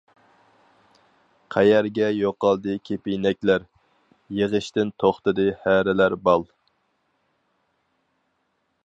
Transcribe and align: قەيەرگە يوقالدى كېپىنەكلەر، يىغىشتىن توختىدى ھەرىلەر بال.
قەيەرگە 1.55 2.07
يوقالدى 2.19 2.77
كېپىنەكلەر، 2.89 3.67
يىغىشتىن 4.39 4.95
توختىدى 5.05 5.47
ھەرىلەر 5.67 6.19
بال. 6.31 6.49